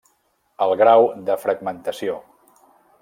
[0.65, 2.17] El grau de fragmentació.